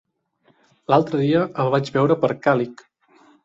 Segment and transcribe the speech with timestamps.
[0.93, 2.87] L'altre dia el vaig veure per Càlig.